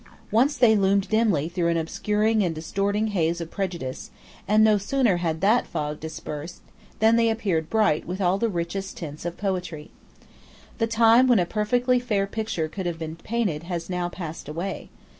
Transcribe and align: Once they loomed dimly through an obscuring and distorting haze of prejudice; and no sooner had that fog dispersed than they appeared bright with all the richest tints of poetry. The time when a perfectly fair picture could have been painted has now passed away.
Once 0.31 0.57
they 0.57 0.75
loomed 0.75 1.07
dimly 1.09 1.47
through 1.47 1.67
an 1.67 1.77
obscuring 1.77 2.41
and 2.41 2.55
distorting 2.55 3.09
haze 3.13 3.39
of 3.39 3.51
prejudice; 3.51 4.09
and 4.47 4.63
no 4.63 4.75
sooner 4.75 5.17
had 5.17 5.41
that 5.41 5.67
fog 5.67 5.99
dispersed 5.99 6.61
than 6.97 7.17
they 7.17 7.29
appeared 7.29 7.69
bright 7.69 8.07
with 8.07 8.19
all 8.19 8.39
the 8.39 8.49
richest 8.49 8.97
tints 8.97 9.25
of 9.25 9.37
poetry. 9.37 9.91
The 10.79 10.87
time 10.87 11.27
when 11.27 11.37
a 11.37 11.45
perfectly 11.45 11.99
fair 11.99 12.25
picture 12.25 12.67
could 12.67 12.87
have 12.87 12.97
been 12.97 13.15
painted 13.15 13.61
has 13.69 13.91
now 13.91 14.09
passed 14.09 14.49
away. 14.49 14.89